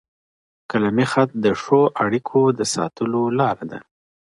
قلمي 0.71 1.05
خط 1.11 1.29
د 1.43 1.45
ښو 1.61 1.81
اړیکو 2.03 2.39
د 2.57 2.59
ساتلو 2.73 3.23
لاره 3.39 3.65
ده. 3.71 3.79